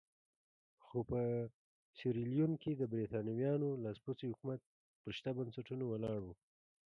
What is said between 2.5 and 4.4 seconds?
کې د برېټانویانو لاسپوڅی